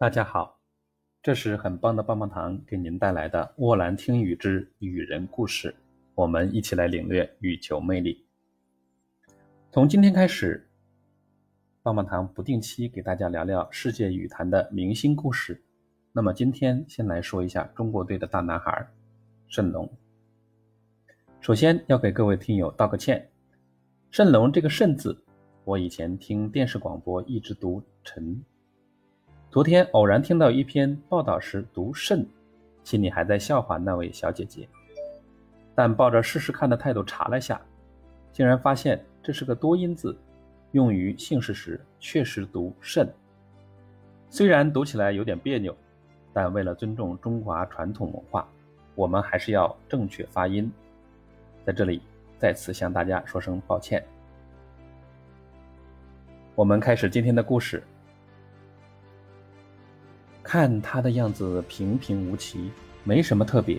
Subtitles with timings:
[0.00, 0.58] 大家好，
[1.22, 5.68] 这是很棒的棒棒糖给您带来的《沃兰听雨之雨人故事》，
[6.14, 8.24] 我们一起来领略羽球魅力。
[9.70, 10.70] 从今天开始，
[11.82, 15.62] 棒棒糖不定期给大家聊聊世界羽坛的明星故事。
[16.12, 18.88] 那么今天先来说一下中国队的大男孩
[19.50, 19.86] 谌龙。
[21.42, 23.30] 首先要给各位听友道个歉，
[24.10, 25.22] 谌龙这个“谌”字，
[25.64, 28.42] 我以前听电视广播一直读“陈”。
[29.50, 32.24] 昨天偶然听到一篇报道时读“肾”，
[32.84, 34.68] 心里还在笑话那位小姐姐，
[35.74, 37.60] 但抱着试试看的态度查了下，
[38.30, 40.16] 竟然发现这是个多音字，
[40.70, 43.12] 用于姓氏时确实读“肾”。
[44.30, 45.76] 虽然读起来有点别扭，
[46.32, 48.48] 但为了尊重中华传统文化，
[48.94, 50.70] 我们还是要正确发音。
[51.64, 52.00] 在这里
[52.38, 54.00] 再次向大家说声抱歉。
[56.54, 57.82] 我们开始今天的故事。
[60.42, 62.70] 看他的样子平平无奇，
[63.04, 63.78] 没什么特别。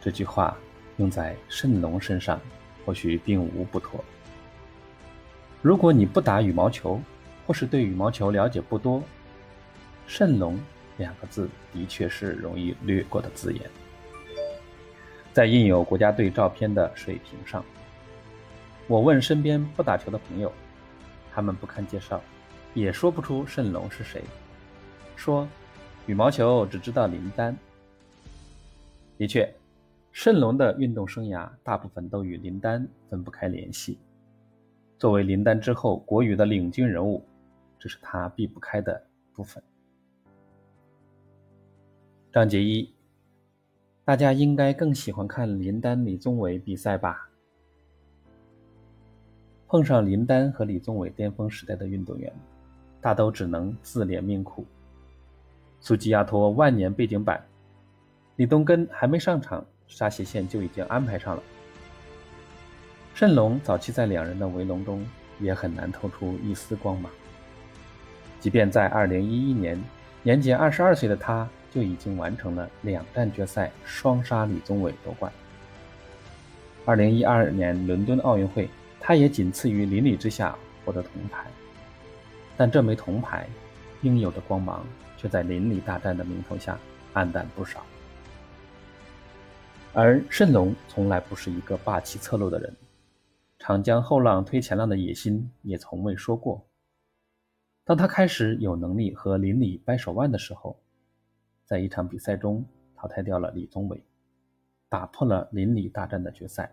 [0.00, 0.56] 这句话
[0.96, 2.40] 用在谌龙身上，
[2.84, 4.04] 或许并无不妥。
[5.62, 7.00] 如果你不打羽毛球，
[7.46, 9.02] 或是对羽毛球了解不多
[10.08, 10.58] ，“谌龙”
[10.98, 13.62] 两个字的确是容易略过的字眼。
[15.32, 17.64] 在印有国家队照片的水瓶上，
[18.86, 20.52] 我问身边不打球的朋友，
[21.32, 22.20] 他们不看介绍，
[22.74, 24.22] 也说不出谌龙是谁。
[25.18, 25.48] 说，
[26.06, 27.54] 羽毛球只知道林丹。
[29.16, 29.52] 的确，
[30.14, 33.98] 谌龙的运动生涯大部分都与林丹分不开联系。
[34.96, 37.24] 作为林丹之后国羽的领军人物，
[37.80, 39.60] 这是他避不开的部分。
[42.30, 42.94] 章节一，
[44.04, 47.28] 大家应该更喜欢看林丹、李宗伟比赛吧？
[49.66, 52.32] 碰上林丹和李宗伟巅峰时代的运动员，
[53.00, 54.64] 大都只能自怜命苦。
[55.80, 57.42] 苏吉亚托万年背景板，
[58.36, 61.42] 李东根还没上场，沙斜线就已经安排上了。
[63.16, 65.04] 谌龙早期在两人的围龙中
[65.40, 67.10] 也很难透出一丝光芒，
[68.38, 69.84] 即便在2011年，
[70.22, 75.32] 年仅22岁的他就已经完成了两站决赛双杀李宗伟夺冠。
[76.86, 78.68] 2012年伦敦奥运会，
[79.00, 81.44] 他也仅次于林里之下获得铜牌，
[82.56, 83.48] 但这枚铜牌
[84.02, 84.84] 应有的光芒。
[85.18, 86.78] 却在邻里大战的名头下
[87.12, 87.84] 黯淡不少。
[89.92, 92.74] 而谌龙从来不是一个霸气侧漏的人，
[93.58, 96.64] 长江后浪推前浪的野心也从未说过。
[97.84, 100.78] 当他开始有能力和邻里掰手腕的时候，
[101.64, 102.64] 在一场比赛中
[102.94, 104.04] 淘汰掉了李宗伟，
[104.88, 106.72] 打破了邻里大战的决赛。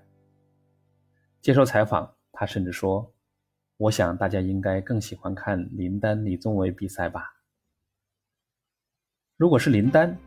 [1.41, 3.13] 接受采访，他甚至说
[3.78, 7.34] ：“我想大家应该更喜欢看林丹、李宗伟比赛吧。”
[9.38, 10.18] 如果是林丹，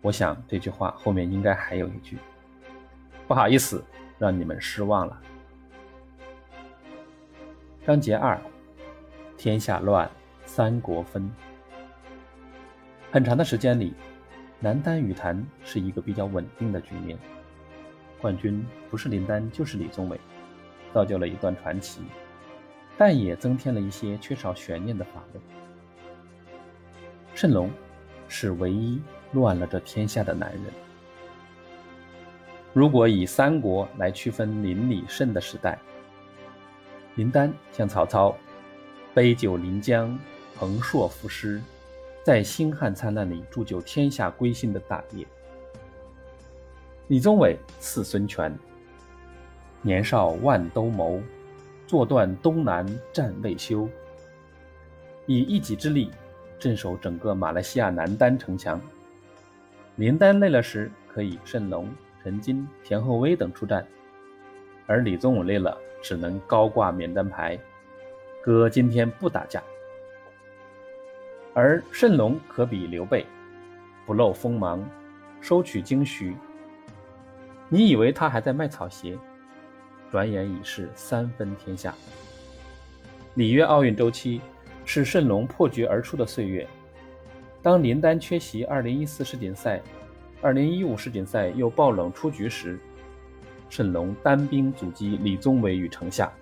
[0.00, 2.16] 我想这句话后面应该还有一句
[3.28, 3.84] ：“不好意思，
[4.18, 5.22] 让你们失望了。”
[7.86, 8.40] 章节二：
[9.36, 10.10] 天下乱，
[10.46, 11.30] 三国分。
[13.12, 13.92] 很长的时间里，
[14.58, 17.18] 男单羽坛是一个比较稳定的局面，
[18.22, 20.18] 冠军不是林丹就是李宗伟，
[20.94, 22.00] 造就了一段传奇，
[22.96, 25.40] 但也增添了一些缺少悬念的法位。
[27.34, 27.70] 谌龙。
[28.28, 29.00] 是唯一
[29.32, 30.62] 乱了这天下的男人。
[32.72, 35.78] 如果以三国来区分林李胜的时代，
[37.14, 38.36] 林丹像曹操，
[39.14, 40.18] 杯酒临江，
[40.56, 41.62] 横槊赋诗，
[42.22, 45.26] 在星汉灿烂里铸就天下归心的大业。
[47.08, 48.54] 李宗伟似孙权，
[49.80, 51.22] 年少万兜鍪，
[51.86, 53.88] 坐断东南战未休，
[55.24, 56.10] 以一己之力。
[56.58, 58.80] 镇守整个马来西亚南丹城墙，
[59.96, 61.88] 林丹累了时可以谌龙、
[62.22, 63.86] 陈金、田厚威等出战，
[64.86, 67.58] 而李宗伟累了只能高挂免单牌，
[68.42, 69.62] 哥今天不打架。
[71.52, 73.26] 而谌龙可比刘备，
[74.06, 74.82] 不露锋芒，
[75.40, 76.34] 收取经徐。
[77.68, 79.18] 你以为他还在卖草鞋，
[80.10, 81.94] 转眼已是三分天下。
[83.34, 84.40] 里约奥运周期。
[84.86, 86.66] 是谌龙破局而出的岁月。
[87.60, 89.82] 当林丹缺席2014世锦赛
[90.42, 92.78] ，2015世锦赛又爆冷出局时，
[93.68, 96.32] 谌龙单兵阻击李宗伟与城下。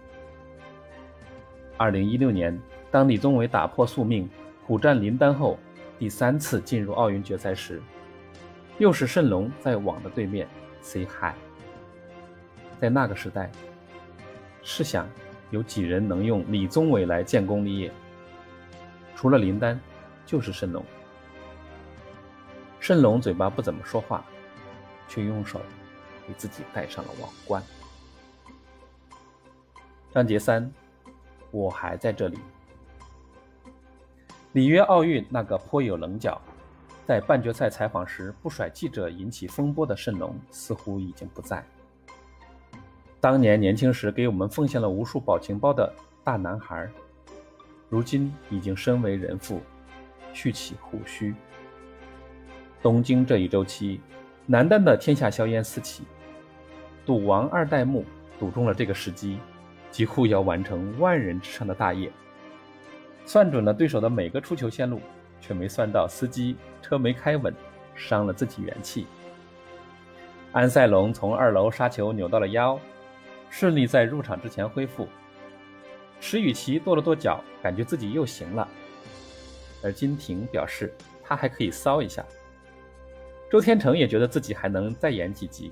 [1.79, 2.61] 2016年，
[2.91, 4.29] 当李宗伟打破宿命，
[4.67, 5.59] 苦战林丹后，
[5.99, 7.81] 第三次进入奥运决赛时，
[8.77, 10.47] 又是谌龙在网的对面
[10.83, 11.33] say hi。
[12.79, 13.51] 在那个时代，
[14.63, 15.09] 试想，
[15.51, 17.91] 有几人能用李宗伟来建功立业？
[19.15, 19.81] 除了林丹，
[20.27, 20.85] 就是谌龙。
[22.81, 24.25] 谌龙嘴巴不怎么说话，
[25.09, 25.61] 却用手
[26.27, 27.63] 给自己戴上了王冠。
[30.13, 30.71] 章节三，
[31.51, 32.39] 我还在这里。
[34.53, 36.41] 里约奥运那个颇有棱角，
[37.07, 41.65] 在半决赛采访时不甩记者引起风波的谌龙，似乎已经不在。
[43.21, 45.91] 当年年轻时给我们奉献了无数表情包的
[46.23, 46.89] 大男孩，
[47.89, 49.61] 如今已经身为人父，
[50.33, 51.35] 蓄起胡须。
[52.83, 54.01] 东京这一周期，
[54.47, 56.05] 南丹的天下硝烟四起，
[57.07, 58.05] 赌王二代目
[58.39, 59.39] 赌中了这个时机。
[59.91, 62.11] 几乎要完成万人之上的大业，
[63.25, 65.01] 算准了对手的每个出球线路，
[65.41, 67.55] 却没算到司机车没开稳，
[67.95, 69.07] 伤了自己元气。
[70.51, 72.77] 安塞龙从二楼杀球扭到了腰，
[73.51, 75.07] 顺利在入场之前恢复。
[76.27, 78.67] 石宇奇跺了跺脚，感觉自己又行了。
[79.83, 80.91] 而金婷表示
[81.23, 82.25] 她还可以骚一下。
[83.51, 85.71] 周天成也觉得自己还能再演几集。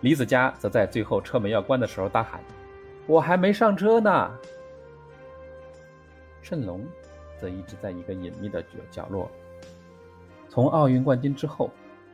[0.00, 2.40] 李子嘉则在最后车门要关的时候大喊。
[3.06, 4.36] 我还没上车呢。
[6.42, 6.84] 谌龙
[7.40, 9.30] 则一直在一个隐秘的角角落。
[10.48, 11.70] 从奥运冠军之后，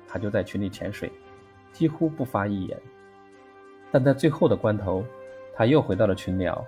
[0.06, 1.10] 他就在群里潜水，
[1.72, 2.78] 几乎不发一言。
[3.90, 5.02] 但在最后的关头，
[5.54, 6.62] 他又回到了群聊。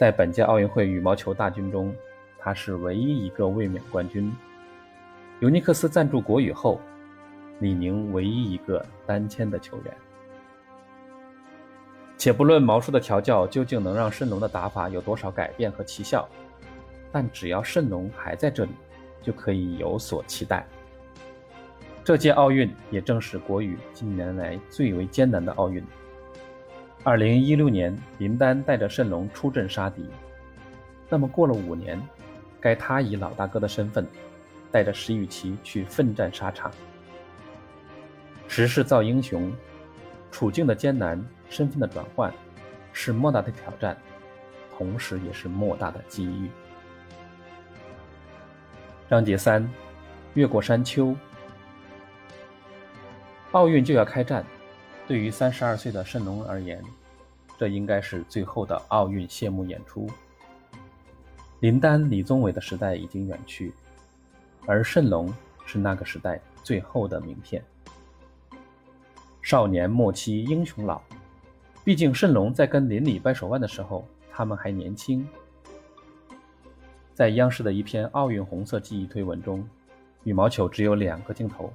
[0.00, 1.94] 在本届奥运会羽毛球大军中，
[2.38, 4.34] 他是唯一一个卫冕冠军。
[5.40, 6.80] 尤尼克斯赞助国羽后，
[7.58, 9.94] 李宁唯一一个单签的球员。
[12.16, 16.26] 且不论毛叔的调教究竟能让谌龙的打法有多少改变和奇效，
[17.12, 18.70] 但只要谌龙还在这里，
[19.20, 20.66] 就可以有所期待。
[22.02, 25.84] 这届奥运也正是国羽近年来最为艰难的奥运。
[27.02, 30.06] 二零一六年林丹带着谌龙出阵杀敌，
[31.08, 32.00] 那么过了五年，
[32.60, 34.06] 该他以老大哥的身份，
[34.70, 36.70] 带着石宇奇去奋战沙场。
[38.46, 39.50] 时势造英雄，
[40.30, 41.22] 处境的艰难。
[41.48, 42.32] 身份的转换
[42.92, 43.96] 是莫大的挑战，
[44.76, 46.48] 同时也是莫大的机遇。
[49.08, 49.68] 章节三：
[50.34, 51.16] 越过山丘。
[53.50, 54.44] 奥运就要开战，
[55.10, 56.80] 对于三十二岁的谌龙而言，
[57.58, 60.08] 这应该是最后的奥运谢幕演出。
[61.58, 63.74] 林丹、李宗伟的时代已经远去，
[64.66, 65.34] 而谌龙
[65.66, 67.60] 是那个时代最后的名片。
[69.42, 71.02] 少年莫欺英雄老。
[71.82, 75.26] 毕竟，谌龙在跟林里掰手腕的时候，他们还年轻。
[77.14, 79.68] 在央视的一篇奥运红色记忆推文中，
[80.22, 81.72] 羽毛球只有两个镜头，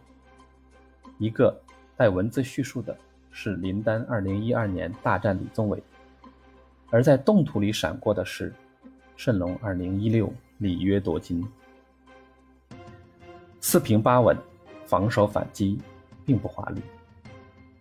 [1.17, 1.53] 一个
[1.97, 2.97] 带文字叙述的
[3.37, 5.83] 是林丹2012年大战李宗伟，
[6.89, 8.53] 而在动图里闪过的是
[9.17, 11.45] 谌龙2016里约夺金。
[13.59, 14.37] 四平八稳，
[14.85, 15.81] 防守反击，
[16.25, 16.81] 并不华丽，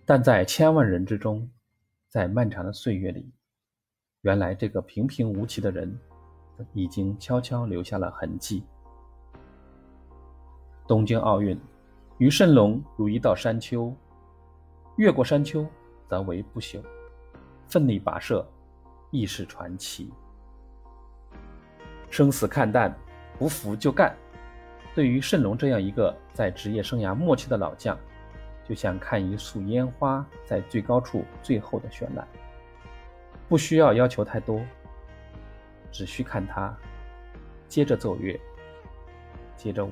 [0.05, 1.49] 但在千万人之中。
[2.09, 3.33] 在漫长的岁月里，
[4.23, 5.97] 原来这个平平无奇的人，
[6.73, 8.65] 已经悄悄留下了痕迹。
[10.87, 11.59] 东京奥运，
[12.19, 13.93] 于谌龙如一道山丘，
[14.97, 15.67] 越过山丘
[16.09, 16.83] 则为不朽，
[17.69, 18.47] 奋力跋涉
[19.11, 20.13] 亦是传奇。
[22.11, 22.97] 生死看淡，
[23.39, 24.15] 不服就干。
[24.95, 27.99] 对于盛龙这样一个在职业生涯末期的老将。
[28.67, 32.27] 就像看一束烟花在最高处最后的绚烂，
[33.47, 34.59] 不需要要求太多，
[35.93, 36.75] 只需看他
[37.69, 38.41] 接着奏乐，
[39.55, 39.91] 接着舞。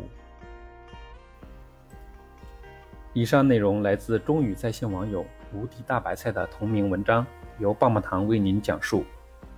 [3.15, 7.27] 以上内容来自中宇在线网友“无敌大白菜”的同名文章，
[7.59, 9.05] 由棒棒糖为您讲述。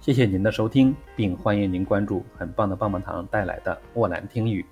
[0.01, 4.67] 谢谢您的收听，并欢迎您关注很棒的棒棒糖带来的沃兰听语。